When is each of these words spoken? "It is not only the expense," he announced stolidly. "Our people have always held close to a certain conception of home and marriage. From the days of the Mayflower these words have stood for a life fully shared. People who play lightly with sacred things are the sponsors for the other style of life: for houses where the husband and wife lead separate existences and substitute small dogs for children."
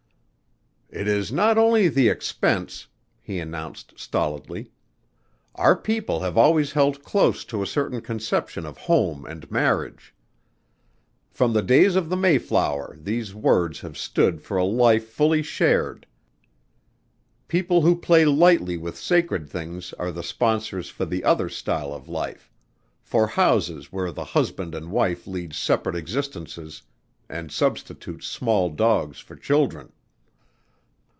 "It 0.93 1.07
is 1.07 1.31
not 1.31 1.57
only 1.57 1.87
the 1.87 2.09
expense," 2.09 2.87
he 3.21 3.39
announced 3.39 3.93
stolidly. 3.95 4.71
"Our 5.55 5.77
people 5.77 6.19
have 6.19 6.37
always 6.37 6.73
held 6.73 7.01
close 7.01 7.45
to 7.45 7.63
a 7.63 7.65
certain 7.65 8.01
conception 8.01 8.65
of 8.65 8.77
home 8.91 9.25
and 9.25 9.49
marriage. 9.49 10.13
From 11.29 11.53
the 11.53 11.61
days 11.61 11.95
of 11.95 12.09
the 12.09 12.17
Mayflower 12.17 12.97
these 13.01 13.33
words 13.33 13.79
have 13.79 13.97
stood 13.97 14.41
for 14.41 14.57
a 14.57 14.65
life 14.65 15.07
fully 15.07 15.41
shared. 15.41 16.05
People 17.47 17.83
who 17.83 17.95
play 17.95 18.25
lightly 18.25 18.75
with 18.75 18.97
sacred 18.97 19.47
things 19.47 19.93
are 19.93 20.11
the 20.11 20.21
sponsors 20.21 20.89
for 20.89 21.05
the 21.05 21.23
other 21.23 21.47
style 21.47 21.93
of 21.93 22.09
life: 22.09 22.51
for 23.01 23.27
houses 23.27 23.93
where 23.93 24.11
the 24.11 24.25
husband 24.25 24.75
and 24.75 24.91
wife 24.91 25.25
lead 25.25 25.53
separate 25.53 25.95
existences 25.95 26.81
and 27.29 27.49
substitute 27.49 28.25
small 28.25 28.69
dogs 28.69 29.19
for 29.19 29.37
children." 29.37 29.93